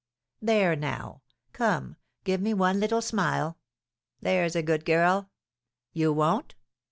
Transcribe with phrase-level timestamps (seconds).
[0.41, 1.21] There, now;
[1.53, 3.59] come, give me one little smile,
[4.19, 5.29] there's a good girl!
[5.93, 6.55] You won't?